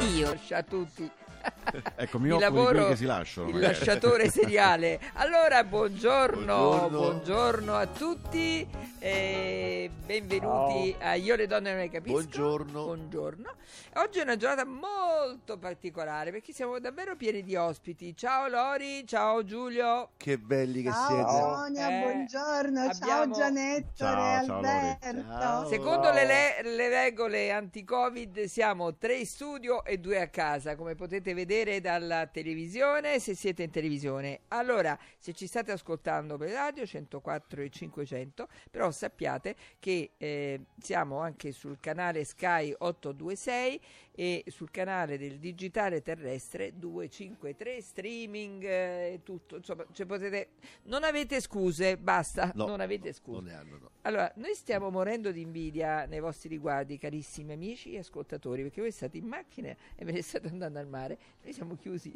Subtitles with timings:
[0.00, 1.10] Io lascia tutti.
[1.96, 3.48] Ecco, mi Di occupo di lavoro quelli che si lasciano.
[3.48, 3.72] il magari.
[3.74, 5.00] lasciatore seriale.
[5.14, 6.98] Allora, buongiorno, Buongiorno.
[6.98, 8.66] buongiorno a tutti
[8.98, 12.12] e benvenuti a Io le donne non ne capisco.
[12.16, 12.84] Buongiorno.
[12.84, 13.54] Buongiorno.
[13.94, 18.16] Oggi è una giornata molto particolare perché siamo davvero pieni di ospiti.
[18.16, 20.10] Ciao Lori, ciao Giulio.
[20.16, 21.30] Che belli che Ciao siete.
[21.30, 24.56] Sonia, Eh, buongiorno, abbiamo- ciao Gianetto Ciao, ciao.
[24.56, 25.24] Alberto.
[25.30, 25.68] Ciao.
[25.68, 30.94] Secondo le, le- le regole anti-Covid siamo tre in studio e due a casa, come
[30.94, 34.40] potete vedere dalla televisione, se siete in televisione.
[34.48, 41.18] Allora, se ci state ascoltando per radio 104 e 500, però sappiate che eh, siamo
[41.18, 43.80] anche sul canale Sky 826
[44.12, 50.50] e sul canale del digitale terrestre 253 streaming eh, e tutto, insomma, cioè potete
[50.84, 53.40] non avete scuse, basta, No, non avete scuse.
[53.40, 53.90] Non hanno, no.
[54.02, 58.90] Allora, noi stiamo morendo di invidia nei vostri riguardi, carissimi amici e ascoltatori, perché voi
[58.90, 61.18] state in macchina e ve ne state andando al mare.
[61.42, 62.12] Noi siamo chiusi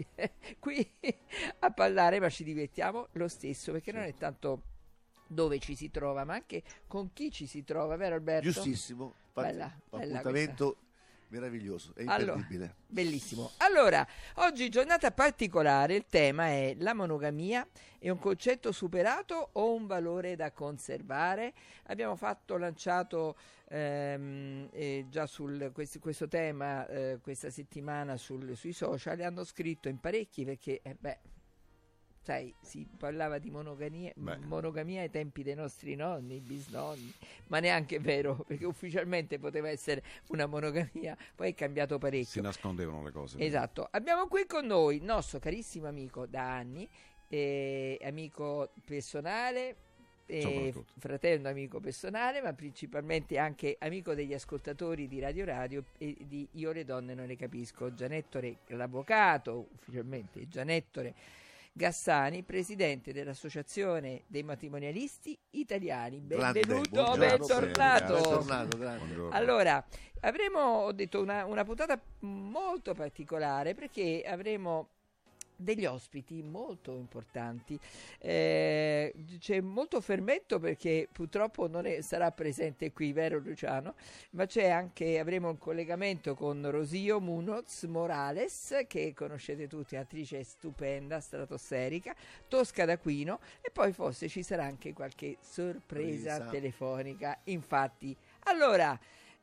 [0.58, 0.86] qui
[1.60, 4.62] a parlare, ma ci divertiamo lo stesso, perché non è tanto
[5.26, 8.51] dove ci si trova, ma anche con chi ci si trova, vero Alberto?
[8.51, 9.14] Giustissimo.
[9.32, 10.76] Bella, bella appuntamento
[11.35, 12.74] meraviglioso, è Allora, imperdibile.
[12.87, 13.51] Bellissimo.
[13.59, 17.66] Allora, oggi giornata particolare, il tema è la monogamia,
[17.99, 21.52] è un concetto superato o un valore da conservare?
[21.87, 23.37] Abbiamo fatto, lanciato
[23.68, 29.45] ehm, eh, già su questo, questo tema eh, questa settimana sul- sui social e hanno
[29.45, 31.19] scritto in parecchi perché, eh, beh,
[32.24, 34.10] sai, si parlava di monogamia,
[35.02, 37.12] ai tempi dei nostri nonni, bisnonni,
[37.48, 42.40] ma neanche è vero, perché ufficialmente poteva essere una monogamia, poi è cambiato Si parecchio.
[42.42, 43.38] nascondevano le cose.
[43.38, 46.88] Esatto, abbiamo qui con noi il nostro carissimo amico da anni,
[47.28, 49.76] eh, amico personale,
[50.24, 56.48] eh, fratello amico personale, ma principalmente anche amico degli ascoltatori di Radio Radio e di
[56.52, 57.92] Io le donne non ne capisco.
[57.92, 61.42] Gianettore, l'avvocato, ufficialmente Gianettore
[61.76, 66.20] Gassani, presidente dell'Associazione dei matrimonialisti italiani.
[66.20, 68.46] Benvenuto, bentornato.
[69.30, 69.84] Allora,
[70.20, 74.90] avremo, ho detto, una, una puntata molto particolare perché avremo
[75.56, 77.78] degli ospiti molto importanti.
[78.19, 83.94] Eh, c'è molto fermento perché purtroppo non è- sarà presente qui, vero Luciano?
[84.31, 91.20] Ma c'è anche, avremo un collegamento con Rosio Munoz Morales, che conoscete tutti, attrice stupenda,
[91.20, 92.14] stratosferica,
[92.48, 95.93] Tosca d'Aquino e poi forse ci sarà anche qualche sorpresa
[96.34, 96.50] Sorpresa.
[96.50, 97.38] telefonica.
[97.44, 98.98] Infatti, allora,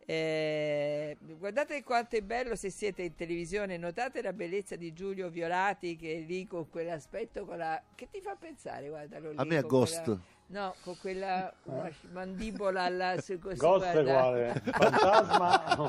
[0.05, 5.95] eh, guardate quanto è bello se siete in televisione, notate la bellezza di Giulio Violati
[5.95, 7.81] che è lì con quell'aspetto, con la...
[7.95, 8.89] che ti fa pensare?
[8.89, 10.03] Guardalo lì, A me a Ghost.
[10.03, 10.19] quella-
[10.51, 13.15] No, con quella una mandibola alla...
[13.15, 14.03] Ghost è guarda.
[14.03, 14.61] quale?
[14.65, 15.81] Fantasma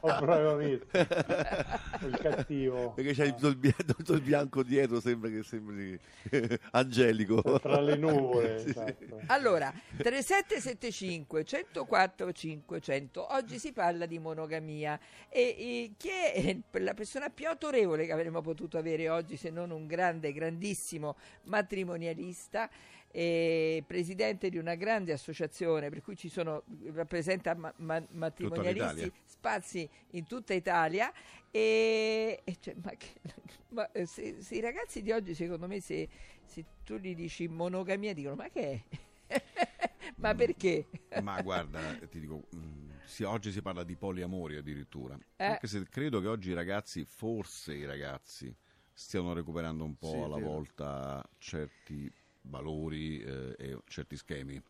[0.00, 0.98] o protagonista?
[2.02, 2.90] Il cattivo.
[2.90, 5.96] Perché c'hai tutto il, tutto il bianco dietro, sembra che sembri
[6.72, 7.60] angelico.
[7.60, 8.58] Tra le nuvole.
[8.58, 8.78] Sì, sì.
[8.78, 9.20] esatto.
[9.26, 13.32] Allora, 3775 104 500.
[13.32, 14.98] Oggi si parla di monogamia
[15.28, 19.70] e, e chi è la persona più autorevole che avremmo potuto avere oggi se non
[19.70, 22.68] un grande, grandissimo matrimonialista
[23.12, 26.62] e presidente di una grande associazione per cui ci sono
[26.92, 31.12] rappresenta ma- ma- matrimonialisti spazi in tutta Italia
[31.50, 33.20] e, e cioè, ma, che-
[33.70, 36.08] ma, eh, se, se i ragazzi di oggi secondo me se,
[36.44, 38.84] se tu gli dici monogamia dicono ma che
[39.28, 39.42] è?
[40.16, 40.86] ma perché?
[41.20, 45.18] Ma guarda, ti dico, mh, sì, oggi si parla di poliamori addirittura.
[45.36, 45.44] Eh.
[45.44, 48.54] Anche se credo che oggi i ragazzi, forse i ragazzi,
[48.92, 52.12] stiano recuperando un po' Sì, alla volta certi
[52.50, 54.62] valori eh, e certi schemi.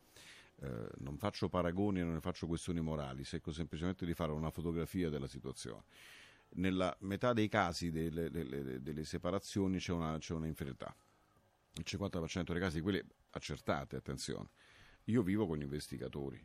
[0.63, 4.51] Eh, non faccio paragoni e non ne faccio questioni morali, cerco semplicemente di fare una
[4.51, 5.85] fotografia della situazione.
[6.53, 10.95] Nella metà dei casi delle, delle- delle separazioni c'è una, c'è una infedeltà.
[11.75, 14.49] Il 50% dei casi, quelli accertate, attenzione.
[15.05, 16.41] Io vivo con investigatori,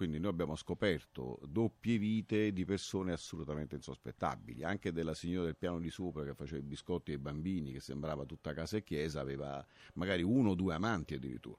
[0.00, 5.78] quindi noi abbiamo scoperto doppie vite di persone assolutamente insospettabili, anche della signora del piano
[5.78, 9.62] di sopra che faceva i biscotti ai bambini, che sembrava tutta casa e chiesa, aveva
[9.96, 11.58] magari uno o due amanti addirittura.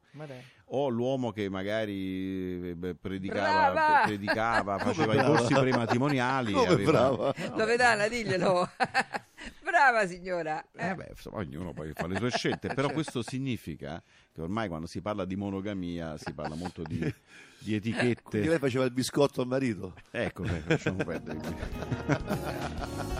[0.74, 5.38] O l'uomo che magari eh, beh, predicava, predicava faceva i brava?
[5.38, 6.54] corsi prematrimoniali.
[6.56, 7.36] aveva-?
[7.56, 8.68] Dove Dana, diglielo.
[9.82, 10.64] Brava signora.
[10.76, 14.02] Eh Eh, beh, insomma, ognuno poi fa le sue scelte, però questo significa
[14.32, 17.14] che ormai quando si parla di monogamia si parla molto di, di
[17.60, 18.42] Quindi etichette.
[18.46, 19.96] lei faceva il biscotto al marito.
[20.12, 21.40] Ecco, eh, facciamo perdere.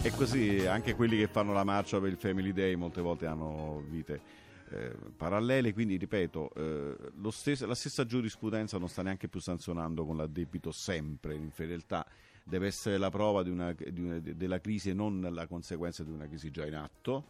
[0.04, 3.84] e così anche quelli che fanno la marcia per il Family Day molte volte hanno
[3.88, 4.22] vite
[4.70, 10.06] eh, parallele, quindi ripeto, eh, lo stesso- la stessa giurisprudenza non sta neanche più sanzionando
[10.06, 12.06] con l'addebito sempre l'infedeltà,
[12.44, 16.12] deve essere la prova di una, di una, della crisi e non la conseguenza di
[16.12, 17.26] una crisi già in atto.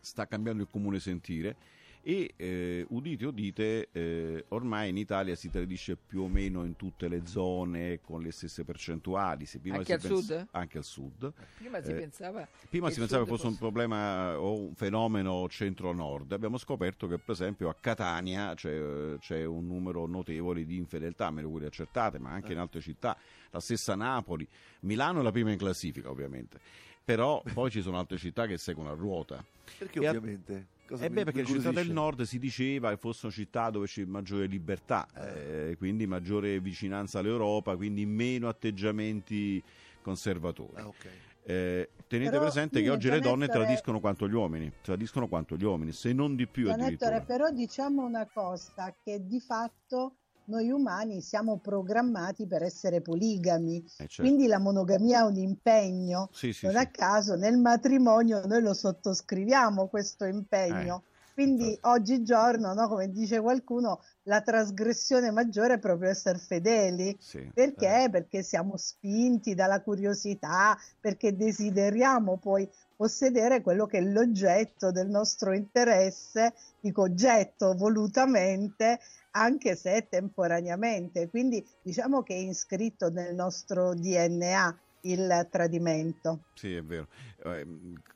[0.00, 1.56] Sta cambiando il comune sentire
[2.02, 7.06] e eh, udite udite eh, ormai in Italia si tradisce più o meno in tutte
[7.08, 9.46] le zone con le stesse percentuali.
[9.70, 10.46] Anche al sud?
[10.50, 11.32] anche al sud.
[11.56, 16.32] Prima si Eh, pensava prima che si pensava fosse un problema o un fenomeno centro-nord.
[16.32, 21.50] Abbiamo scoperto che per esempio a Catania c'è, c'è un numero notevole di infedeltà meno
[21.50, 23.16] quelle accertate ma anche in altre città.
[23.50, 24.46] La stessa Napoli.
[24.80, 26.58] Milano è la prima in classifica ovviamente.
[27.04, 29.44] Però poi ci sono altre città che seguono a ruota.
[29.78, 30.66] Perché E a- ovviamente?
[30.92, 34.04] Cosa eh beh, perché le città del nord si diceva che fossero città dove c'è
[34.04, 39.62] maggiore libertà, eh, quindi maggiore vicinanza all'Europa, quindi meno atteggiamenti
[40.02, 40.82] conservatori.
[40.82, 41.08] Ah, ok.
[41.44, 45.64] Eh, tenete Però, presente che oggi le donne tradiscono quanto gli uomini, tradiscono quanto gli
[45.64, 47.20] uomini, se non di più Giannettore, addirittura.
[47.22, 50.16] però diciamo una cosa, che di fatto
[50.46, 54.22] noi umani siamo programmati per essere poligami, Eh, certo.
[54.22, 56.28] quindi la monogamia è un impegno.
[56.32, 56.80] Sì, sì, non sì.
[56.80, 61.04] a caso nel matrimonio noi lo sottoscriviamo questo impegno.
[61.34, 61.88] Quindi infatti.
[61.88, 67.16] oggigiorno, no, come dice qualcuno, la trasgressione maggiore è proprio essere fedeli.
[67.18, 67.50] Sì.
[67.54, 68.08] Perché?
[68.10, 72.68] Perché siamo spinti dalla curiosità, perché desideriamo poi
[73.02, 79.00] possedere quello che è l'oggetto del nostro interesse, dico oggetto volutamente,
[79.32, 81.28] anche se temporaneamente.
[81.28, 86.44] Quindi diciamo che è iscritto nel nostro DNA il tradimento.
[86.54, 87.08] Sì, è vero.
[87.42, 87.66] Eh,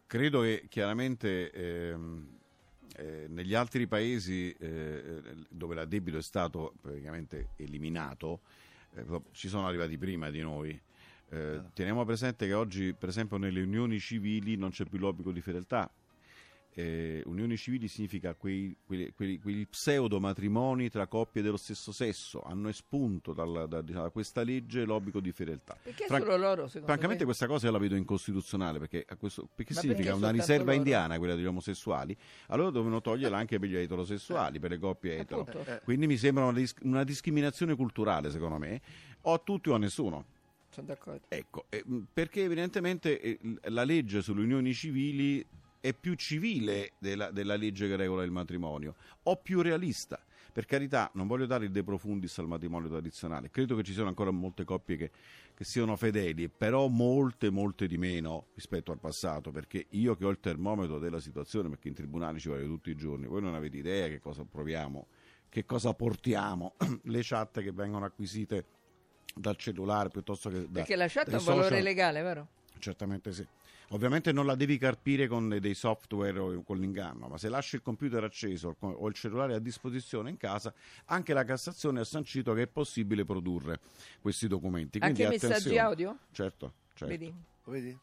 [0.07, 2.29] credo che chiaramente ehm,
[2.95, 8.43] eh, negli altri paesi eh, dove l'addebito è stato praticamente eliminato,
[8.95, 10.81] eh, ci sono arrivati prima di noi.
[11.29, 15.41] Eh, teniamo presente che oggi, per esempio, nelle unioni civili non c'è più l'obbligo di
[15.41, 15.91] fedeltà.
[16.79, 22.43] Eh, unioni civili significa quei, quei, quei- quegli pseudo matrimoni tra coppie dello stesso sesso.
[22.43, 25.75] Hanno espunto dalla- da, da questa legge l'obbligo di fedeltà.
[25.83, 27.25] perché Fran- solo loro secondo Francamente me?
[27.25, 30.77] questa cosa io la vedo incostituzionale perché, a questo- perché significa perché una riserva loro?
[30.77, 32.15] indiana quella degli omosessuali,
[32.49, 35.41] allora dovevano toglierla anche per gli eterosessuali, per le coppie etero.
[35.41, 35.71] Appunto.
[35.71, 38.83] Eh, Quindi mi sembra una, dis- una discriminazione culturale secondo me,
[39.23, 40.27] o a tutti o a nessuno.
[40.77, 43.39] Sono d'accordo Ecco, eh, perché evidentemente eh,
[43.71, 45.45] la legge sulle unioni civili
[45.81, 50.21] è più civile della, della legge che regola il matrimonio, o più realista.
[50.53, 54.09] Per carità, non voglio dare il de profundis al matrimonio tradizionale, credo che ci siano
[54.09, 55.11] ancora molte coppie che,
[55.55, 60.31] che siano fedeli, però molte, molte di meno rispetto al passato, perché io che ho
[60.31, 63.77] il termometro della situazione, perché in tribunale ci voglio tutti i giorni, voi non avete
[63.77, 65.07] idea che cosa proviamo,
[65.49, 66.75] che cosa portiamo,
[67.05, 68.65] le chat che vengono acquisite
[69.39, 71.83] dal cellulare piuttosto che da, perché la chat ha un valore social.
[71.83, 72.47] legale vero?
[72.79, 73.47] Certamente sì.
[73.91, 77.83] Ovviamente non la devi carpire con dei software o con l'inganno, ma se lasci il
[77.83, 80.73] computer acceso o il- cellulare a disposizione in casa,
[81.05, 83.79] anche la Cassazione ha sancito che è possibile produrre
[84.21, 84.99] questi documenti.
[84.99, 86.19] Quindi anche messaggi audio?
[86.33, 87.07] Certo, certo.
[87.07, 87.33] Vedi?
[87.65, 87.99] Vedi?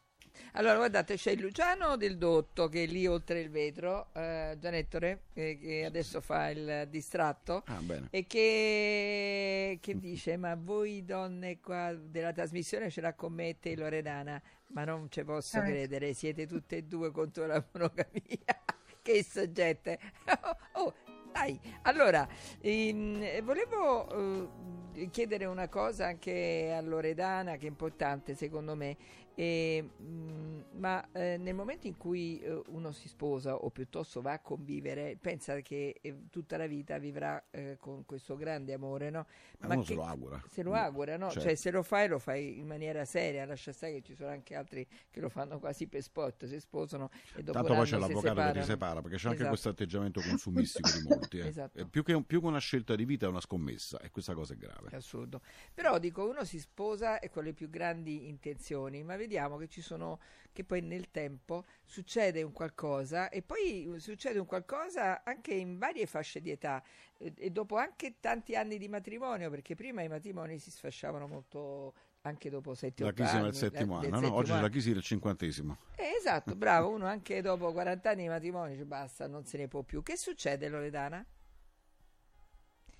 [0.53, 5.23] Allora, guardate, c'è il Luciano del Dotto che è lì oltre il vetro, eh, Gianettore,
[5.33, 8.07] eh, che adesso fa il distratto, Ah, bene.
[8.11, 13.75] e che, che dice: Ma voi donne qua della trasmissione ce l'ha con me te
[13.75, 15.63] Loredana, ma non ci posso Eh.
[15.63, 18.11] credere, siete tutte e due contro la monogamia.
[19.01, 19.99] che soggette!
[20.73, 20.93] oh,
[21.31, 22.27] dai, allora,
[22.61, 28.97] ehm, volevo eh, chiedere una cosa anche a Loredana, che è importante secondo me.
[29.35, 34.33] E, mh, ma eh, nel momento in cui eh, uno si sposa o piuttosto va
[34.33, 39.25] a convivere, pensa che eh, tutta la vita vivrà eh, con questo grande amore, no?
[39.61, 40.39] Ma uno se lo augura.
[40.51, 41.31] Se lo augura, no?
[41.31, 41.47] Certo.
[41.47, 43.43] Cioè, se lo fai, lo fai in maniera seria.
[43.45, 47.09] Lascia stare che ci sono anche altri che lo fanno quasi per sport, si sposano
[47.35, 49.49] e dopo Tanto poi c'è l'avvocato che ti separa, perché c'è anche Esatto.
[49.49, 51.37] questo atteggiamento consumistico di molti.
[51.39, 51.47] eh.
[51.53, 51.83] Esatto.
[51.87, 54.57] Più, che, più che una scelta di vita è una scommessa e questa cosa è
[54.57, 54.82] grave.
[54.89, 55.41] È assurdo.
[55.73, 59.81] Però dico, uno si sposa e con le più grandi intenzioni, ma vediamo che ci
[59.81, 60.19] sono
[60.51, 66.05] che poi nel tempo succede un qualcosa e poi succede un qualcosa anche in varie
[66.05, 66.83] fasce di età
[67.17, 71.93] e, e dopo anche tanti anni di matrimonio, perché prima i matrimoni si sfasciavano molto
[72.25, 73.43] anche dopo 7 La 8 crisi anni.
[73.45, 74.33] del settimo la- anno, no?
[74.35, 75.77] oggi la crisi del cinquantesimo.
[75.95, 79.67] Eh, esatto, bravo, uno anche dopo 40 anni di matrimonio dice basta, non se ne
[79.67, 80.01] può più.
[80.03, 81.25] Che succede Loredana?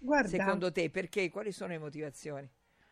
[0.03, 1.29] Guarda, Secondo te, perché?
[1.29, 2.49] Quali sono le motivazioni?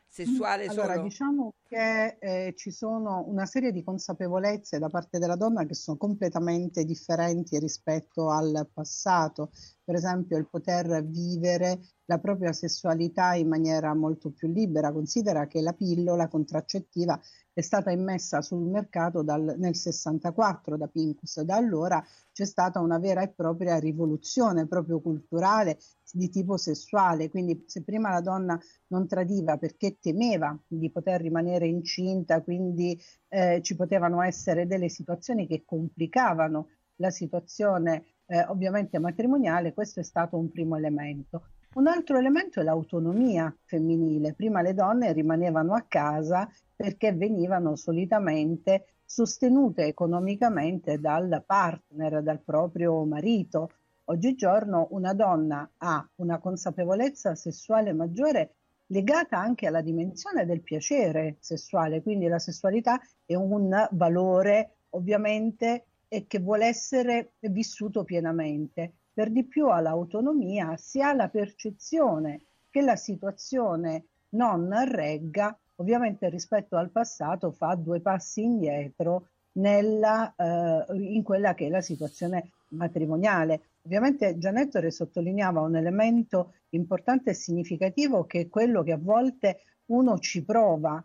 [0.08, 1.04] Sessuale allora, solo?
[1.04, 5.98] diciamo che eh, ci sono una serie di consapevolezze da parte della donna che sono
[5.98, 9.52] completamente differenti rispetto al passato.
[9.84, 14.92] Per esempio, il poter vivere la propria sessualità in maniera molto più libera.
[14.92, 17.20] Considera che la pillola contraccettiva
[17.54, 21.42] è stata immessa sul mercato dal- nel 64 da Pincus.
[21.42, 25.80] Da allora c'è stata una vera e propria rivoluzione proprio culturale
[26.12, 27.30] di tipo sessuale.
[27.30, 33.62] Quindi se prima la donna non tradiva perché temeva di poter rimanere incinta, quindi eh,
[33.64, 40.38] ci potevano essere delle situazioni che complicavano la situazione eh, ovviamente matrimoniale, questo è stato
[40.38, 41.44] un primo elemento.
[41.74, 44.34] Un altro elemento è l'autonomia femminile.
[44.34, 53.04] Prima le donne rimanevano a casa perché venivano solitamente sostenute economicamente dal partner, dal proprio
[53.04, 53.72] marito.
[54.06, 58.54] Oggigiorno una donna ha una consapevolezza sessuale maggiore
[58.88, 65.86] legata anche alla dimensione del piacere sessuale, quindi la sessualità è un valore ovviamente
[66.28, 68.94] che vuole essere vissuto pienamente.
[69.14, 76.76] Per di più all'autonomia si ha la percezione che la situazione non regga, ovviamente rispetto
[76.76, 83.62] al passato fa due passi indietro nella, eh, in quella che è la situazione matrimoniale.
[83.84, 90.20] Ovviamente Gianettore sottolineava un elemento importante e significativo che è quello che a volte uno
[90.20, 91.04] ci prova.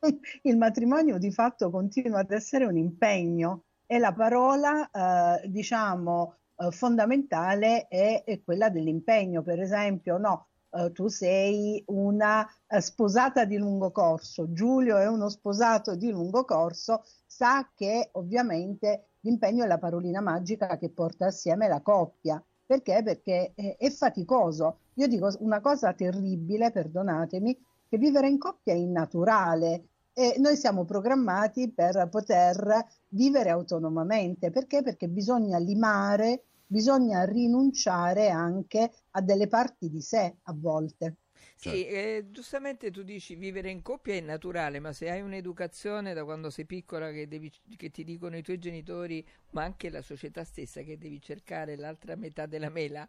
[0.42, 6.70] Il matrimonio di fatto continua ad essere un impegno e la parola, eh, diciamo, eh,
[6.70, 9.42] fondamentale è, è, quella dell'impegno.
[9.42, 15.28] Per esempio, no, eh, tu sei una eh, sposata di lungo corso, Giulio è uno
[15.28, 21.66] sposato di lungo corso, sa che ovviamente l'impegno è la parolina magica che porta assieme
[21.66, 22.40] la coppia.
[22.64, 23.02] Perché?
[23.02, 24.82] Perché è, è faticoso.
[24.94, 30.84] Io dico una cosa terribile, perdonatemi, che vivere in coppia è innaturale e noi siamo
[30.84, 34.50] programmati per poter vivere autonomamente.
[34.50, 34.82] Perché?
[34.82, 41.19] Perché bisogna limare, bisogna rinunciare anche a delle parti di sé a volte.
[41.60, 41.94] Sì, certo.
[41.94, 46.48] eh, giustamente tu dici vivere in coppia è naturale, ma se hai un'educazione da quando
[46.48, 50.80] sei piccola che, devi, che, ti dicono i tuoi genitori, ma anche la società stessa
[50.80, 53.06] che devi cercare l'altra metà della mela.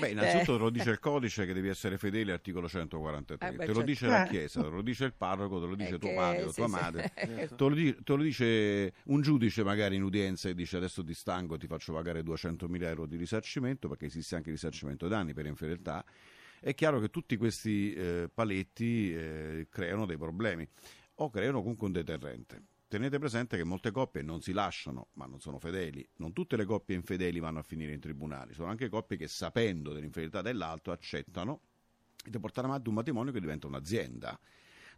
[0.00, 0.56] Beh, innanzitutto eh.
[0.56, 3.48] te lo dice il codice che devi essere fedele, articolo 143.
[3.48, 3.88] Eh, beh, te lo certo.
[3.88, 6.66] dice la Chiesa, te lo dice il parroco, te lo dice tuo padre o tua
[6.66, 7.12] sì, madre.
[7.14, 7.54] Sì.
[7.54, 11.14] Te, lo dice, te, lo dice, un giudice magari in udienza e dice adesso ti
[11.14, 15.46] stanco, ti faccio pagare 200.000 euro di risarcimento, perché esiste anche il risarcimento danni per
[15.46, 16.04] infedeltà
[16.60, 20.68] è chiaro che tutti questi eh, paletti eh, creano dei problemi
[21.16, 22.62] o creano comunque un deterrente.
[22.86, 26.06] Tenete presente che molte coppie non si lasciano, ma non sono fedeli.
[26.16, 29.92] Non tutte le coppie infedeli vanno a finire in tribunali, sono anche coppie che sapendo
[29.92, 31.60] dell'infidelità dell'altro accettano
[32.24, 34.38] di portare avanti un matrimonio che diventa un'azienda.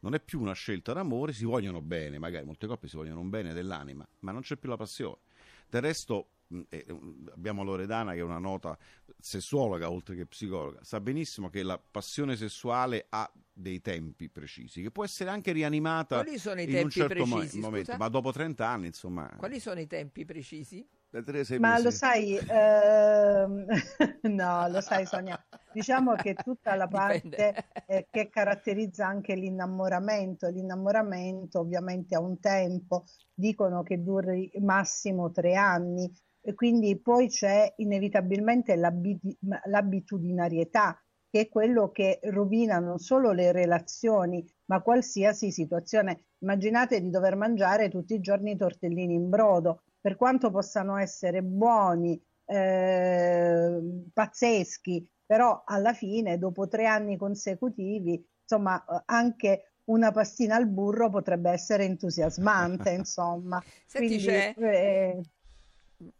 [0.01, 3.29] Non è più una scelta d'amore, si vogliono bene, magari molte coppie si vogliono un
[3.29, 5.19] bene dell'anima, ma non c'è più la passione.
[5.69, 6.29] Del resto
[6.69, 6.87] eh,
[7.33, 8.77] abbiamo Loredana che è una nota
[9.19, 14.91] sessuologa oltre che psicologa, sa benissimo che la passione sessuale ha dei tempi precisi, che
[14.91, 18.33] può essere anche rianimata Quali sono i in tempi un certo precisi, momento, ma dopo
[18.33, 19.31] 30 anni, insomma.
[19.37, 20.87] Quali sono i tempi precisi?
[21.59, 23.67] Ma lo sai, ehm...
[24.33, 25.39] no, lo sai Sonia,
[25.71, 33.05] diciamo che tutta la parte eh, che caratterizza anche l'innamoramento, l'innamoramento ovviamente ha un tempo,
[33.35, 36.11] dicono che duri massimo tre anni,
[36.43, 44.45] e quindi poi c'è inevitabilmente l'abitudinarietà, che è quello che rovina non solo le relazioni,
[44.67, 46.25] ma qualsiasi situazione.
[46.41, 51.43] Immaginate di dover mangiare tutti i giorni i tortellini in brodo, per quanto possano essere
[51.43, 53.81] buoni, eh,
[54.13, 61.51] pazzeschi, però alla fine, dopo tre anni consecutivi, insomma, anche una pastina al burro potrebbe
[61.51, 63.63] essere entusiasmante, insomma.
[63.87, 64.55] Senti, Quindi, eh,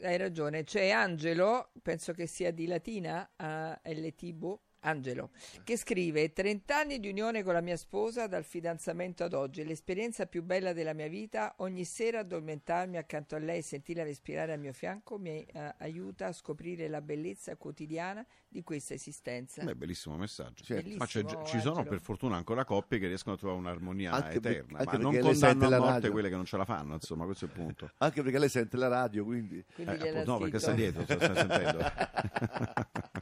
[0.03, 5.31] hai ragione, c'è Angelo, penso che sia di Latina, a LTB, Angelo,
[5.65, 10.27] che scrive 30 anni di unione con la mia sposa dal fidanzamento ad oggi, l'esperienza
[10.27, 14.59] più bella della mia vita, ogni sera addormentarmi accanto a lei e sentirla respirare al
[14.59, 19.63] mio fianco mi eh, aiuta a scoprire la bellezza quotidiana di questa esistenza.
[19.63, 20.65] Beh, bellissimo messaggio.
[20.67, 24.79] Bellissimo, Ma ci sono per fortuna ancora coppie che riescono a trovare un'armonia anche eterna,
[24.79, 27.49] per, ma non condanno a morte quelle che non ce la fanno, insomma, questo è
[27.49, 27.91] il punto.
[27.99, 29.65] Anche perché lei sente la radio, quindi...
[29.75, 31.79] quindi eh, appunto, no, perché sta dietro, sta sentendo.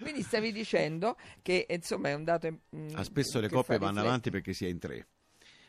[0.00, 2.48] Quindi stavi dicendo che insomma è un dato.
[2.76, 5.06] Mm, ah, spesso le coppie vanno avanti perché si è in tre.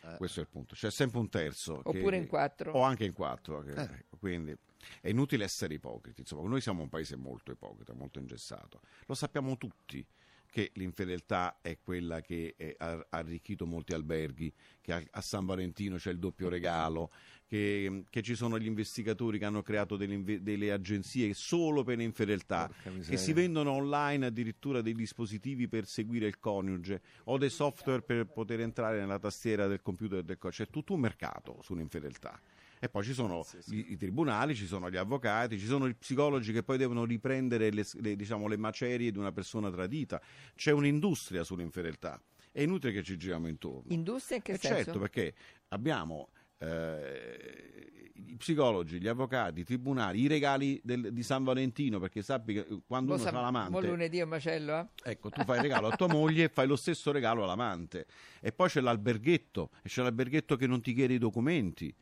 [0.05, 0.17] Eh.
[0.17, 0.75] Questo è il punto.
[0.75, 1.79] C'è sempre un terzo.
[1.83, 2.73] Oppure che, in quattro.
[2.73, 3.61] O anche in quattro.
[3.61, 4.05] Che, eh.
[4.19, 4.55] Quindi
[5.01, 6.21] è inutile essere ipocriti.
[6.21, 8.81] Insomma, noi siamo un paese molto ipocrita, molto ingessato.
[9.05, 10.05] Lo sappiamo tutti
[10.53, 16.11] che l'infedeltà è quella che ha arricchito molti alberghi, che a, a San Valentino c'è
[16.11, 17.09] il doppio regalo,
[17.47, 22.69] che, che, ci sono gli investigatori che hanno creato delle, delle agenzie solo per l'infedeltà,
[23.03, 28.27] che si vendono online addirittura dei dispositivi per seguire il coniuge o dei software per
[28.27, 30.65] poter entrare nella tastiera del computer del coniuge.
[30.65, 32.39] C'è tutto un mercato sull'infedeltà.
[32.83, 33.75] E poi ci sono sì, sì.
[33.75, 37.71] I, I, tribunali, ci sono gli avvocati, ci sono i psicologi che poi devono riprendere
[37.71, 40.21] le, le, diciamo, le macerie di una persona tradita.
[40.53, 42.21] C'è un'industria sull'infedeltà
[42.51, 43.93] è inutile che ci giriamo intorno.
[43.93, 44.83] Industria in che Eh senso?
[44.83, 45.33] certo, perché
[45.69, 52.21] abbiamo eh, i psicologi, gli avvocati, i tribunali, i regali del- di San Valentino, perché
[52.21, 54.87] sappi che quando Mo uno sa- fa mo l'amante, lunedì è un macello, eh?
[55.11, 58.05] ecco, tu fai il regalo a tua moglie e fai lo stesso regalo all'amante.
[58.41, 61.93] E poi c'è l'alberghetto, e c'è l'alberghetto che non ti chiede i documenti.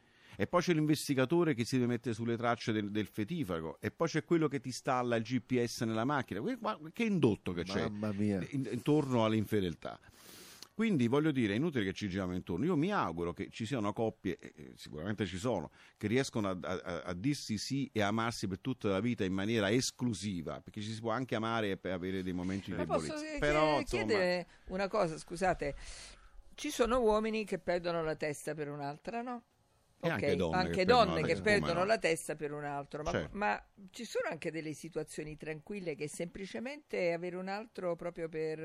[0.41, 3.77] E poi c'è l'investigatore che si deve mettere sulle tracce del, del fetifrago.
[3.79, 6.41] E poi c'è quello che ti installa il GPS nella macchina.
[6.91, 7.88] Che indotto che c'è
[8.71, 10.00] intorno alle infedeltà.
[10.74, 12.65] Quindi voglio dire, è inutile che ci giriamo intorno.
[12.65, 16.57] Io mi auguro che ci siano coppie, eh, eh, sicuramente ci sono, che riescono a,
[16.60, 20.91] a- a dirsi sì e amarsi per tutta la vita in maniera esclusiva, perché ci
[20.91, 23.24] si può anche amare e avere dei momenti di Ma posso debolezza.
[23.27, 25.75] chied- Però, insomma, chiedere una cosa, scusate.
[26.55, 29.43] Ci sono uomini che perdono la testa per un'altra, no?
[30.03, 31.86] E Ok, anche donne che anche perdono donne la che perdono no.
[31.86, 33.38] la testa per un altro, ma, Certo.
[33.38, 38.60] ma ci sono anche delle situazioni tranquille che semplicemente avere un altro proprio per...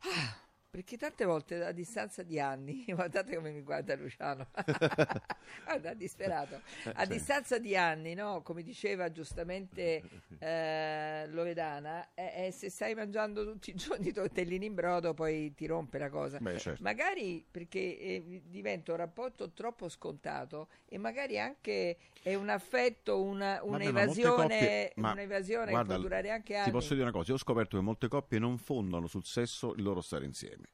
[0.00, 0.45] Ah,
[0.76, 4.48] perché tante volte a distanza di anni, guardate come mi guarda Luciano,
[5.64, 6.60] guarda, disperato,
[6.92, 7.12] a sì.
[7.12, 8.42] distanza di anni, no?
[8.42, 10.02] come diceva giustamente
[10.38, 15.64] eh, Loredana, eh, eh, se stai mangiando tutti i giorni tortellini in brodo poi ti
[15.64, 16.40] rompe la cosa.
[16.40, 16.82] Beh, certo.
[16.82, 23.60] Magari perché eh, diventa un rapporto troppo scontato e magari anche è un affetto, una,
[23.62, 26.70] un'evasione, ma un'evasione guarda, che può durare anche Ti anni.
[26.70, 29.82] posso dire una cosa, io ho scoperto che molte coppie non fondano sul sesso il
[29.82, 30.65] loro stare insieme.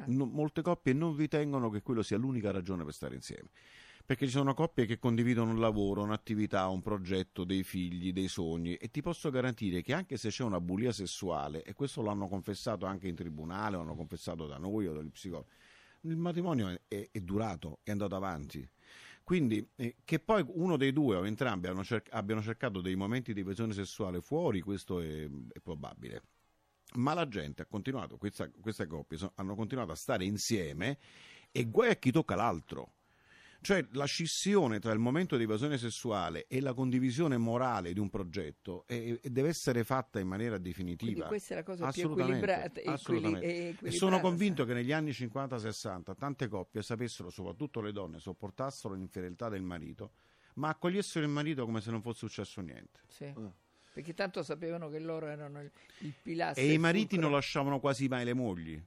[0.00, 0.04] Ah.
[0.06, 3.50] No- molte coppie non ritengono che quello sia l'unica ragione per stare insieme.
[4.04, 8.74] Perché ci sono coppie che condividono un lavoro, un'attività, un progetto, dei figli, dei sogni
[8.74, 12.86] e ti posso garantire che anche se c'è una bulia sessuale, e questo l'hanno confessato
[12.86, 15.50] anche in tribunale, l'hanno confessato da noi o dagli psicologi,
[16.02, 18.68] il matrimonio è, è- durato, è andato avanti.
[19.22, 23.32] Quindi eh, che poi uno dei due o entrambi hanno cer- abbiano cercato dei momenti
[23.32, 26.22] di evasione sessuale fuori, questo è, è probabile.
[26.94, 30.98] Ma la gente ha continuato, questa- queste coppie so- hanno continuato a stare insieme
[31.52, 32.94] e guai a chi tocca l'altro.
[33.62, 38.08] Cioè la scissione tra il momento di evasione sessuale e la condivisione morale di un
[38.08, 41.26] progetto è- è- deve essere fatta in maniera Quindi definitiva.
[41.26, 42.80] questa è la cosa più Assolutamente, equilibrata.
[42.80, 43.44] equili- assolutamente.
[43.46, 48.18] e- E equilibrata, sono convinto che negli anni 50-60 tante coppie sapessero, soprattutto le donne,
[48.18, 50.12] sopportassero l'infedeltà del marito,
[50.54, 53.00] ma accogliessero il marito come se non fosse successo niente.
[53.08, 53.30] Sì.
[53.92, 56.62] Perché tanto sapevano che loro erano il, il pilastro.
[56.62, 58.80] E i mariti non lasciavano quasi mai le mogli.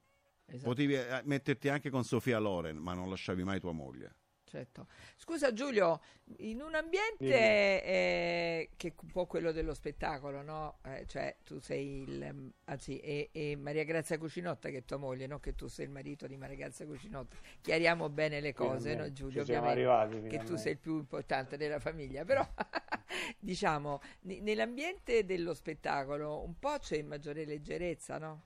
[0.46, 0.70] Esatto.
[0.70, 4.16] Potevi eh, metterti anche con Sofia Loren, ma non lasciavi mai tua moglie.
[4.54, 4.86] Certo.
[5.18, 6.00] Scusa Giulio,
[6.38, 10.78] in un ambiente eh, che è un po' quello dello spettacolo, no?
[10.84, 12.30] Eh, cioè tu sei il...
[12.32, 15.86] mm, anzi, è, è Maria Grazia Cucinotta che è tua moglie, non che tu sei
[15.86, 17.36] il marito di Maria Grazia Cucinotta.
[17.62, 19.44] Chiariamo bene le cose, no Giulio?
[19.44, 22.48] siamo arrivati, che tu sei il più importante della famiglia, però
[23.40, 28.42] diciamo, ne- nell'ambiente dello spettacolo un po' c'è maggiore leggerezza, no?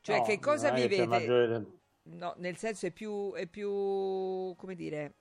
[0.00, 1.84] Cioè No, che cosa vivete?
[2.08, 3.68] No, nel senso è più, è più,
[4.56, 5.14] come dire,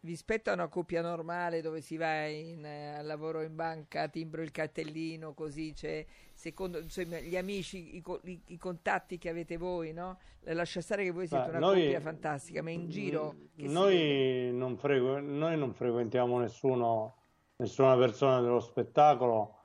[0.00, 4.42] rispetto a una coppia normale dove si va in, eh, al lavoro in banca, timbro
[4.42, 9.92] il cartellino, così c'è, secondo insomma, gli amici, i, i- i contatti che avete voi,
[9.92, 10.18] no?
[10.46, 13.34] Lascia stare che voi siete Ma una noi- coppia fantastica, ma in giro...
[13.54, 13.68] si?
[13.68, 17.14] Noi non, frequ- noi non frequentiamo nessuno,
[17.56, 19.58] nessuna persona dello spettacolo,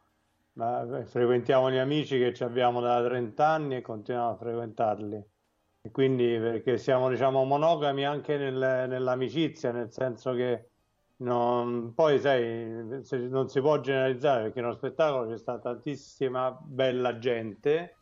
[0.53, 5.23] ma eh, frequentiamo gli amici che ci abbiamo da 30 anni e continuiamo a frequentarli.
[5.91, 10.71] Quindi perché siamo diciamo monogami anche nel- nell'amicizia, nel senso che
[11.17, 17.17] non, poi sai, se- non si può generalizzare perché nello spettacolo c'è stata tantissima bella
[17.17, 17.99] gente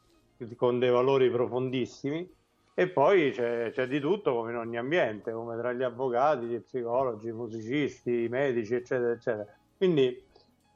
[0.56, 2.30] con dei valori profondissimi
[2.74, 6.60] e poi c'è, c'è di tutto come in ogni ambiente, come tra gli avvocati, gli
[6.62, 9.45] psicologi, i musicisti, i medici, eccetera, eccetera.
[9.78, 10.30] Quindi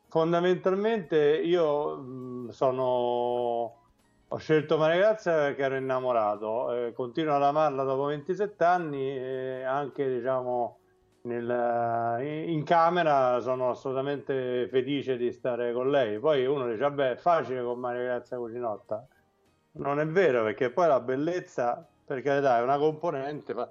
[0.08, 3.79] fondamentalmente io mh, sono...
[4.32, 9.64] Ho scelto Maria Grazia perché ero innamorato, eh, continuo ad amarla dopo 27 anni e
[9.64, 10.78] anche diciamo
[11.24, 16.20] nel- in camera sono assolutamente felice di stare con lei.
[16.20, 19.08] Poi uno dice, vabbè, è facile con Maria Grazia Cucinotta.
[19.74, 23.68] Non è vero, perché poi la bellezza, per carità, è una componente, ma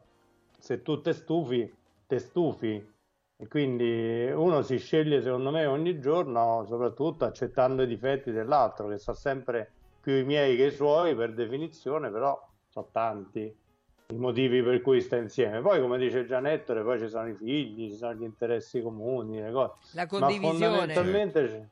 [0.58, 1.72] se tu te stufi,
[2.06, 2.94] te stufi.
[3.36, 8.98] E quindi uno si sceglie, secondo me, ogni giorno, soprattutto accettando i difetti dell'altro, che
[8.98, 9.72] sono sempre
[10.08, 13.54] più i miei che i suoi per definizione, però sono tanti
[14.10, 15.60] i motivi per cui sta insieme.
[15.60, 19.52] Poi, come dice Gianettore, poi ci sono i figli, ci sono gli interessi comuni, le
[19.52, 19.72] cose.
[19.92, 20.94] La Ma condivisione.
[20.94, 21.68] fondamentalmente c'è,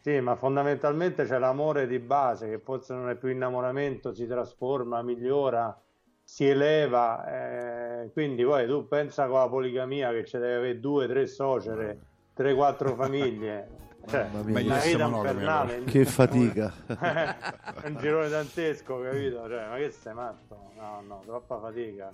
[0.00, 5.00] sì, ma fondamentalmente c'è l'amore di base che forse non è più innamoramento, si trasforma,
[5.02, 5.80] migliora,
[6.24, 8.02] si eleva.
[8.02, 12.00] eh, quindi poi tu pensa con la poligamia che ci deve avere due, tre suocere,
[12.34, 13.68] tre, quattro famiglie.
[14.08, 15.74] Cioè, Meglio infernale.
[15.74, 15.90] allora.
[15.90, 16.72] Che fatica.
[17.84, 19.48] un girone dantesco, capito?
[19.48, 20.70] Cioè, ma che sei matto?
[20.76, 22.12] No, no, troppa fatica.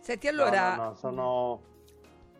[0.00, 1.60] Senti, No, allora, no, no, sono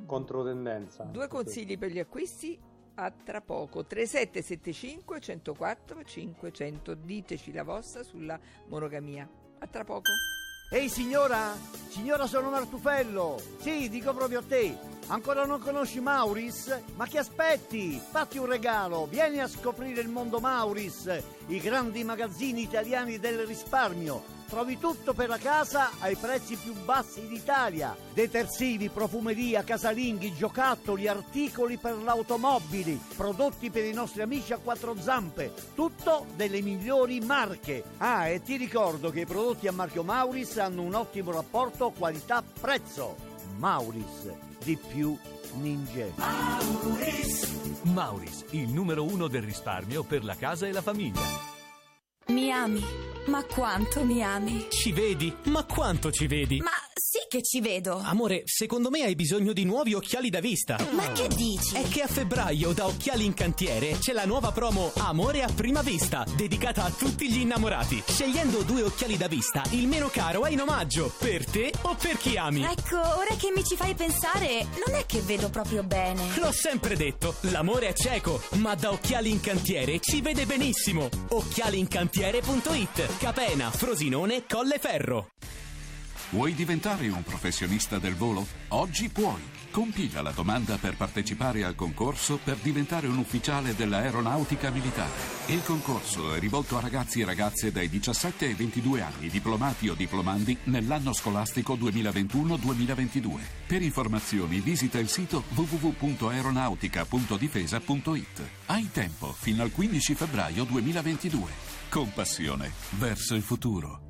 [0.07, 1.05] controtendenza.
[1.05, 2.59] due consigli per gli acquisti
[2.99, 10.11] a tra poco 3775 104 500 diteci la vostra sulla monogamia a tra poco
[10.68, 11.57] Ehi signora?
[11.88, 13.40] Signora sono Martufello!
[13.61, 14.76] Sì, dico proprio a te!
[15.07, 16.83] Ancora non conosci Mauris?
[16.96, 18.02] Ma che aspetti?
[18.11, 24.35] Fatti un regalo, vieni a scoprire il mondo Mauris, i grandi magazzini italiani del risparmio.
[24.49, 27.97] Trovi tutto per la casa ai prezzi più bassi d'Italia.
[28.13, 35.53] Detersivi, profumeria, casalinghi, giocattoli, articoli per l'automobili, prodotti per i nostri amici a quattro zampe.
[35.75, 37.83] Tutto delle migliori marche.
[37.99, 43.36] Ah, e ti ricordo che i prodotti a marchio Mauris hanno un ottimo rapporto qualità-prezzo.
[43.59, 45.16] Mauris, di più
[45.55, 46.07] ninja.
[47.83, 51.21] Mauris, il numero uno del risparmio per la casa e la famiglia.
[52.29, 52.85] Mi ami?
[53.29, 54.66] Ma quanto mi ami?
[54.69, 55.35] Ci vedi?
[55.45, 56.59] Ma quanto ci vedi?
[56.59, 56.71] Ma
[57.29, 58.01] che ci vedo.
[58.03, 60.77] Amore, secondo me hai bisogno di nuovi occhiali da vista.
[60.93, 61.75] Ma che dici?
[61.75, 65.83] È che a febbraio da Occhiali in Cantiere c'è la nuova promo Amore a prima
[65.83, 68.03] vista, dedicata a tutti gli innamorati.
[68.07, 72.17] Scegliendo due occhiali da vista, il meno caro è in omaggio, per te o per
[72.17, 72.62] chi ami.
[72.65, 76.23] Ecco, ora che mi ci fai pensare, non è che vedo proprio bene.
[76.39, 81.09] L'ho sempre detto, l'amore è cieco, ma da Occhiali in Cantiere ci vede benissimo.
[81.29, 85.31] Occhialincantiere.it Capena, Frosinone, Colleferro.
[86.31, 88.45] Vuoi diventare un professionista del volo?
[88.69, 89.41] Oggi puoi.
[89.71, 95.12] Compila la domanda per partecipare al concorso per diventare un ufficiale dell'aeronautica militare.
[95.47, 99.95] Il concorso è rivolto a ragazzi e ragazze dai 17 ai 22 anni, diplomati o
[99.95, 103.39] diplomandi nell'anno scolastico 2021-2022.
[103.69, 108.43] Per informazioni visita il sito www.aeronautica.difesa.it.
[108.67, 111.53] Hai tempo fino al 15 febbraio 2022.
[111.89, 114.06] Con passione verso il futuro.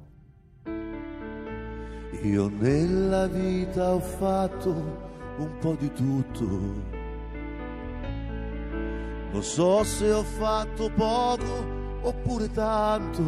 [2.26, 4.70] Io nella vita ho fatto
[5.38, 6.44] un po' di tutto.
[9.30, 11.64] Non so se ho fatto poco
[12.02, 13.22] oppure tanto.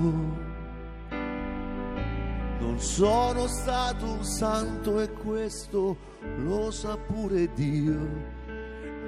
[2.59, 5.97] Non sono stato un santo e questo
[6.39, 8.01] lo sa pure Dio.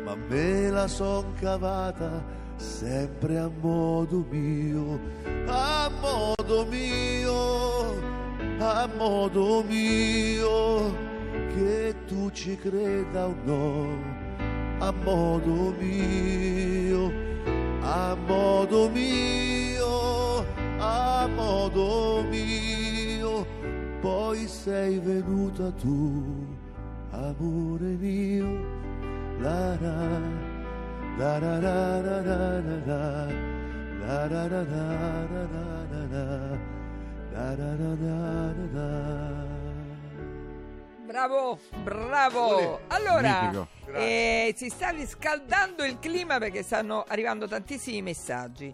[0.05, 2.25] Ma me la son cavata
[2.55, 5.01] sempre a modo mio,
[5.47, 8.10] a modo mio
[8.61, 10.95] a modo mio,
[11.55, 13.87] che tu ci creda o no,
[14.79, 17.11] a modo mio,
[17.81, 20.45] a modo mio,
[20.79, 23.47] a modo mio,
[24.01, 26.47] poi sei venuta tu,
[27.13, 28.49] amore mio,
[29.39, 30.19] la la,
[31.17, 33.31] la la la la la la
[34.07, 34.85] la la la la
[35.89, 36.50] la la
[41.07, 42.81] bravo bravo.
[42.89, 48.73] Allora eh, si sta riscaldando il clima perché stanno arrivando tantissimi messaggi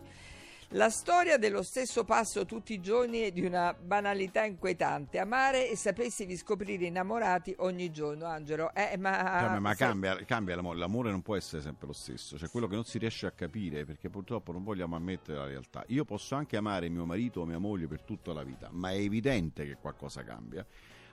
[0.77, 5.19] La storia dello stesso passo tutti i giorni è di una banalità inquietante.
[5.19, 8.75] Amare e sapersi di scoprire innamorati ogni giorno, Angelo.
[8.75, 10.77] Eh, ma Cambia, ma se- cambia, cambia l'amore.
[10.77, 13.87] L'amore non può essere sempre lo stesso, cioè quello che non si riesce a capire
[13.87, 15.83] perché purtroppo non vogliamo ammettere la realtà.
[15.87, 18.97] Io posso anche amare mio marito o mia moglie per tutta la vita, ma è
[18.97, 20.67] evidente che qualcosa cambia.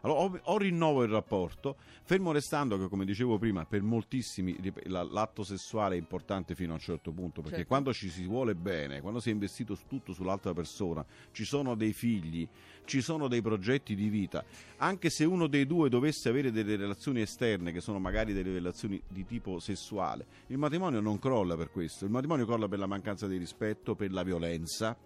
[0.06, 5.44] Allora o, o rinnovo il rapporto, fermo restando che come dicevo prima per moltissimi l'atto
[5.44, 7.70] sessuale è importante fino a un certo punto perché Certo.
[7.70, 11.94] quando ci si vuole bene, quando si è investito tutto sull'altra persona, ci sono dei
[11.94, 12.46] figli,
[12.84, 14.44] ci sono dei progetti di vita,
[14.78, 19.02] anche se uno dei due dovesse avere delle relazioni esterne che sono magari delle relazioni
[19.08, 23.26] di tipo sessuale, il matrimonio non crolla per questo, il matrimonio crolla per la mancanza
[23.28, 24.98] di rispetto, per la violenza,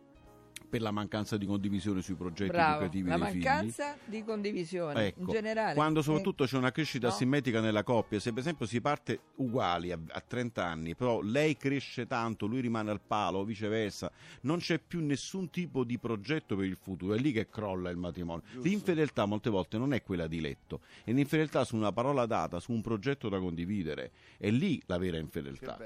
[0.69, 3.43] per la mancanza di condivisione sui progetti Bravo, educativi la dei figli.
[3.43, 5.73] mancanza di condivisione Ecco, in generale.
[5.73, 7.13] Quando soprattutto c'è una crescita No.
[7.13, 11.55] simmetrica nella coppia, se per esempio si parte uguali a, a 30 anni, però lei
[11.57, 16.55] cresce tanto, lui rimane al palo, o viceversa, non c'è più nessun tipo di progetto
[16.55, 18.43] per il futuro, è lì che crolla il matrimonio.
[18.61, 22.71] L'infedeltà molte volte non è quella di letto, è l'infedeltà su una parola data, su
[22.73, 25.77] un progetto da condividere, è lì la vera infedeltà.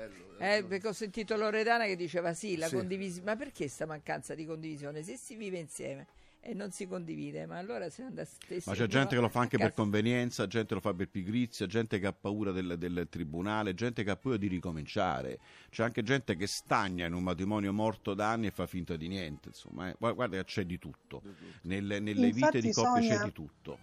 [0.42, 2.76] Eh, perché ho sentito Loredana che diceva sì, la Sì.
[2.76, 3.26] condivisione.
[3.26, 5.04] Ma perché sta mancanza di condivisione?
[5.04, 6.08] Se si vive insieme
[6.44, 9.60] e non si condivide, ma allora se andasse Ma c'è gente che lo fa anche
[9.60, 14.04] per convenienza, gente lo fa per pigrizia, gente che ha paura del, del tribunale, gente
[14.04, 15.38] che ha paura di ricominciare.
[15.70, 19.08] C'è anche gente che stagna in un matrimonio morto da anni e fa finta di
[19.08, 19.50] niente.
[19.50, 19.96] Insomma, eh.
[20.00, 21.22] Guarda- che c'è di tutto.
[21.64, 23.78] Nelle, nelle vite di coppie c'è Sonia- di tutto.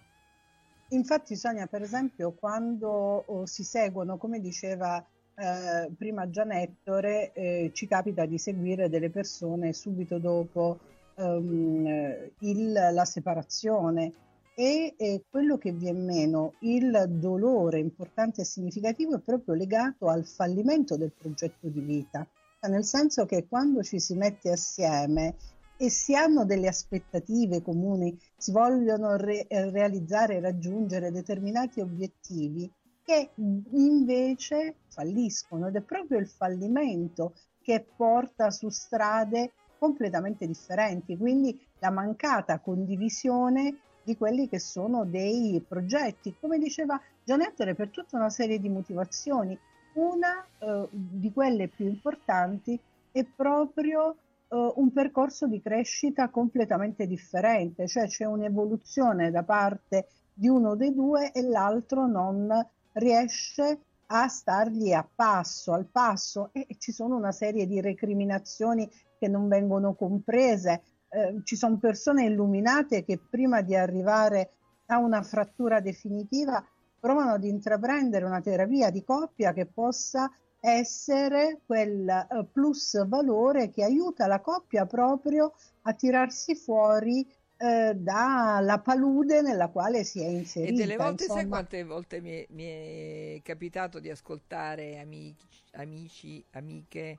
[0.90, 5.06] Infatti Sonia, per esempio, quando oh, si seguono, come diceva
[5.38, 10.78] eh, prima Gianettore eh, ci capita di seguire delle persone subito dopo
[11.14, 14.12] ehm, il, la separazione.
[14.56, 20.26] E eh, quello che viene meno, il dolore importante e significativo è proprio legato al
[20.26, 22.26] fallimento del progetto di vita,
[22.68, 25.36] nel senso che quando ci si mette assieme
[25.76, 32.68] e si hanno delle aspettative comuni, si vogliono re- realizzare e raggiungere determinati obiettivi
[33.08, 41.58] che invece falliscono ed è proprio il fallimento che porta su strade completamente differenti, quindi
[41.78, 48.28] la mancata condivisione di quelli che sono dei progetti, come diceva Gianettore, per tutta una
[48.28, 49.58] serie di motivazioni.
[49.94, 52.78] Una eh, di quelle più importanti
[53.10, 54.16] è proprio
[54.48, 60.92] eh, un percorso di crescita completamente differente, cioè c'è un'evoluzione da parte di uno dei
[60.92, 62.50] due e l'altro non
[62.98, 66.50] riesce a stargli a passo, al passo.
[66.52, 72.24] E ci sono una serie di recriminazioni che non vengono comprese, eh, ci sono persone
[72.24, 74.50] illuminate che prima di arrivare
[74.86, 76.64] a una frattura definitiva
[77.00, 80.30] provano ad intraprendere una terapia di coppia che possa
[80.60, 87.26] essere quel uh, plus valore che aiuta la coppia proprio a tirarsi fuori
[87.58, 90.72] uh, dalla palude nella quale si è inserita.
[90.72, 91.40] E delle volte insomma.
[91.40, 97.18] sai quante volte mi è, mi è capitato di ascoltare amici, amici amiche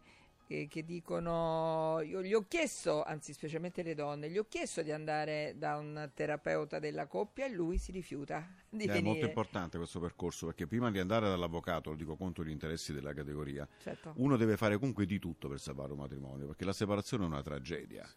[0.50, 4.92] che, che dicono, io gli ho chiesto, anzi specialmente le donne, gli ho chiesto di
[4.92, 9.02] andare da un terapeuta della coppia e lui si rifiuta di È venire.
[9.04, 13.14] molto importante questo percorso perché prima di andare dall'avvocato, lo dico contro gli interessi della
[13.14, 14.14] categoria, Certo.
[14.16, 17.44] uno deve fare comunque di tutto per salvare un matrimonio perché la separazione è una
[17.44, 18.10] tragedia.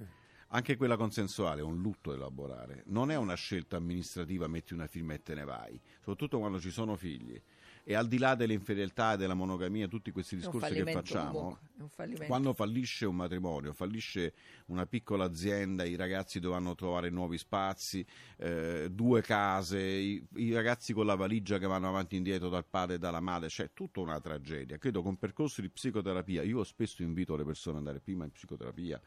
[0.54, 4.86] Anche quella consensuale è un lutto da elaborare, non è una scelta amministrativa, metti una
[4.86, 7.40] firma e te ne vai, soprattutto quando ci sono figli.
[7.84, 11.58] E al di là delle infedeltà e della monogamia, tutti questi un discorsi che facciamo,
[11.78, 14.34] un quando fallisce un matrimonio, fallisce
[14.66, 18.04] una piccola azienda, i ragazzi dovranno trovare nuovi spazi,
[18.36, 22.66] eh, due case, i, i ragazzi con la valigia che vanno avanti e indietro dal
[22.66, 24.76] padre e dalla madre, c'è tutta una tragedia.
[24.76, 29.00] Credo con percorso di psicoterapia, io spesso invito le persone ad andare prima in psicoterapia,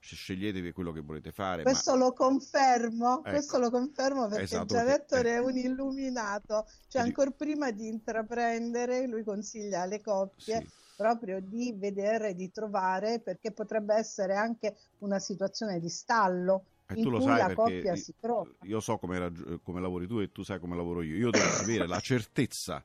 [0.00, 1.62] sceglietevi quello che volete fare.
[1.62, 3.30] ma- Questo lo confermo, Ecco.
[3.30, 7.88] questo lo confermo perché Esatto, Gianettore perché- è un illuminato, cioè Di- ancora prima di
[7.88, 10.68] intraprendere lui consiglia alle coppie Sì.
[10.96, 17.02] proprio di vedere, di trovare, perché potrebbe essere anche una situazione di stallo E in
[17.02, 18.48] tu lo cui sai la coppia si trova.
[18.62, 21.16] io so come, raggi- come lavori tu e tu sai come lavoro io.
[21.16, 21.44] Io devo
[21.84, 22.82] avere la certezza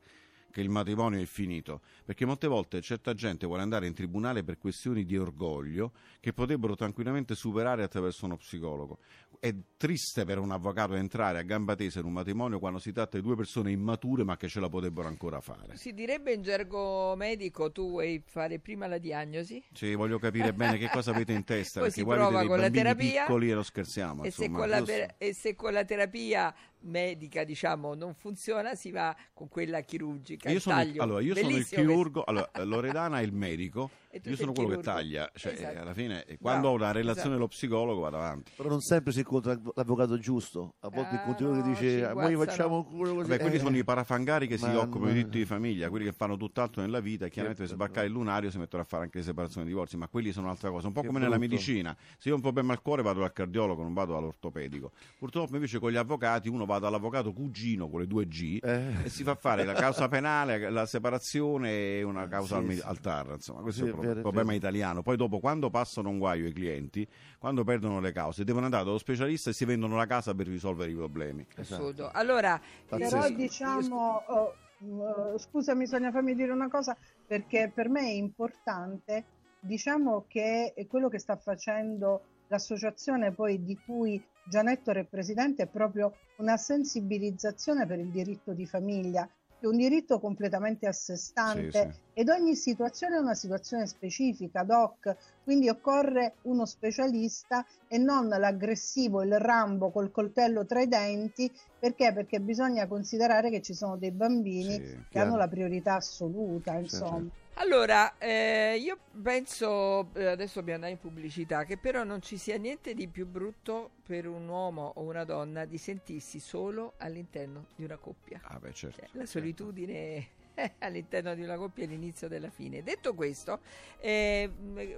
[0.54, 4.60] che il matrimonio è finito, perché molte volte certa gente vuole andare in tribunale per
[4.60, 9.00] questioni di orgoglio che potrebbero tranquillamente superare attraverso uno psicologo.
[9.40, 13.18] È triste per un avvocato entrare a gamba tesa in un matrimonio quando si tratta
[13.18, 15.76] di due persone immature ma che ce la potrebbero ancora fare.
[15.76, 20.78] Si direbbe in gergo medico, tu vuoi fare prima la diagnosi Sì, voglio capire bene
[20.78, 23.22] che cosa avete in testa, Poi perché si voi avete dei con la bambini terapia
[23.26, 24.24] piccoli e non scherziamo.
[24.24, 28.92] e se, insomma, con la, e se con la terapia medica diciamo non funziona si
[28.92, 31.04] va con quella chirurgica Io il sono, il- taglio.
[31.04, 34.70] allora, io sono il chirurgo, allora, Loredana è il medico, E io sono il quello
[34.70, 34.82] che chirurgo.
[35.00, 35.74] taglia, cioè Esatto.
[35.76, 37.40] eh, alla fine eh, quando Bravo, ho una relazione esatto.
[37.40, 38.52] lo psicologo vado avanti.
[38.56, 40.76] Però non sempre si incontra l'avvocato giusto.
[40.82, 43.28] A volte Ah, incontri uno no, che dice: "Ah, Noi guazzano." facciamo un culo così.
[43.30, 46.06] Vabbè, quelli Eh, sono i parafangari che si ma- occupano di diritto di famiglia, quelli
[46.06, 49.04] che fanno tutt'altro nella vita e chiaramente Che- sbarcare il lunario si mettono a fare
[49.06, 51.38] anche le separazioni e divorzi, ma quelli sono un'altra cosa, un po' Che come nella
[51.38, 51.50] brutto.
[51.52, 51.98] medicina.
[52.20, 54.92] Se io ho un problema al cuore vado dal cardiologo, non vado all'ortopedico.
[55.18, 59.04] Purtroppo invece con gli avvocati uno va dall'avvocato cugino con le due G Eh.
[59.06, 62.82] e si fa fare la causa penale, la separazione e una causa Sì, al, sì.
[62.86, 65.02] al TAR, insomma, questo Sì, è il pro- problema italiano.
[65.02, 67.08] Poi dopo quando passano un guaio i clienti,
[67.40, 70.92] quando perdono le cause, devono andare dallo specialista e si vendono la casa per risolvere
[70.92, 71.46] i problemi.
[71.58, 73.10] assurdo allora Pazzesco.
[73.16, 78.12] Però eh, diciamo, oh, uh, scusami Sonia, fammi dire una cosa, perché per me è
[78.12, 79.24] importante,
[79.60, 86.18] diciamo che quello che sta facendo l'associazione poi di cui Gianettore è presidente è proprio
[86.38, 91.88] una sensibilizzazione per il diritto di famiglia, che è un diritto completamente a sé stante
[91.92, 92.02] Sì, sì.
[92.14, 98.28] ed ogni situazione è una situazione specifica, ad hoc, quindi occorre uno specialista e non
[98.28, 102.12] l'aggressivo, il rambo col coltello tra i denti, perché?
[102.14, 107.26] Perché bisogna considerare che ci sono dei bambini Sì, che hanno la priorità assoluta, insomma.
[107.54, 107.62] Certo.
[107.62, 112.58] Allora, eh, io penso, eh, adesso dobbiamo andare in pubblicità, che però non ci sia
[112.58, 117.84] niente di più brutto per un uomo o una donna di sentirsi solo all'interno di
[117.84, 118.44] una coppia.
[118.44, 118.98] Ah, beh, certo.
[118.98, 120.28] Cioè, la solitudine
[120.80, 122.84] all'interno di una coppia è l'inizio della fine.
[122.84, 123.62] Detto questo,
[123.98, 124.52] eh,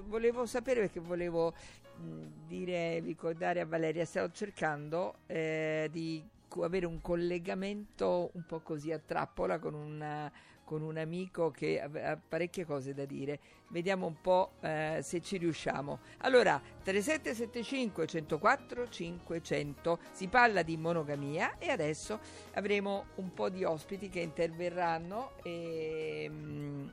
[0.04, 1.54] volevo sapere perché volevo
[1.96, 8.62] mh, dire, ricordare a Valeria, stavo cercando eh, di co- avere un collegamento un po'
[8.62, 10.32] così a trappola con una-
[10.66, 13.40] con un amico che ha, parecchie cose da dire.
[13.70, 16.00] Vediamo un po' eh, se ci riusciamo.
[16.20, 22.20] Allora, 3775 104 500 si parla di monogamia e adesso
[22.56, 26.88] avremo un po' di ospiti che interverranno e, mm,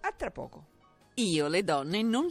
[0.00, 0.76] a tra poco.
[1.18, 2.26] Io le donne non le